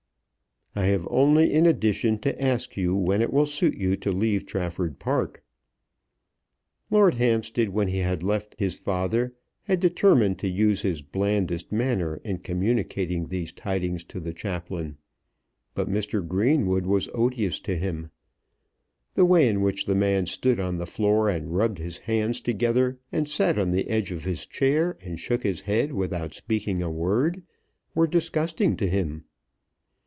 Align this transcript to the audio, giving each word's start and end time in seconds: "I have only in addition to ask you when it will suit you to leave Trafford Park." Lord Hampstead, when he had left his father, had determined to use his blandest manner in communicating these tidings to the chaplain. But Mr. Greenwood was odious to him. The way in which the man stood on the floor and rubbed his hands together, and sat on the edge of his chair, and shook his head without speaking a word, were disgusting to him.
"I 0.73 0.85
have 0.85 1.05
only 1.11 1.51
in 1.51 1.65
addition 1.65 2.17
to 2.19 2.41
ask 2.41 2.77
you 2.77 2.95
when 2.95 3.21
it 3.21 3.33
will 3.33 3.45
suit 3.45 3.75
you 3.75 3.97
to 3.97 4.09
leave 4.09 4.45
Trafford 4.45 4.99
Park." 4.99 5.43
Lord 6.89 7.15
Hampstead, 7.15 7.67
when 7.67 7.89
he 7.89 7.97
had 7.97 8.23
left 8.23 8.55
his 8.57 8.75
father, 8.75 9.33
had 9.63 9.81
determined 9.81 10.39
to 10.39 10.47
use 10.47 10.81
his 10.81 11.01
blandest 11.01 11.73
manner 11.73 12.21
in 12.23 12.37
communicating 12.37 13.27
these 13.27 13.51
tidings 13.51 14.05
to 14.05 14.21
the 14.21 14.31
chaplain. 14.31 14.95
But 15.75 15.89
Mr. 15.89 16.25
Greenwood 16.25 16.85
was 16.85 17.09
odious 17.13 17.59
to 17.61 17.75
him. 17.75 18.09
The 19.15 19.25
way 19.25 19.49
in 19.49 19.59
which 19.61 19.83
the 19.83 19.95
man 19.95 20.25
stood 20.25 20.61
on 20.61 20.77
the 20.77 20.85
floor 20.85 21.27
and 21.27 21.53
rubbed 21.53 21.79
his 21.79 21.97
hands 21.97 22.39
together, 22.39 22.97
and 23.11 23.27
sat 23.27 23.59
on 23.59 23.71
the 23.71 23.89
edge 23.89 24.13
of 24.13 24.23
his 24.23 24.45
chair, 24.45 24.97
and 25.03 25.19
shook 25.19 25.43
his 25.43 25.59
head 25.59 25.91
without 25.91 26.33
speaking 26.33 26.81
a 26.81 26.89
word, 26.89 27.43
were 27.93 28.07
disgusting 28.07 28.77
to 28.77 28.87
him. 28.87 29.25